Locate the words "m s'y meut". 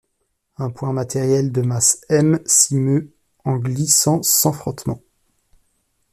2.09-3.13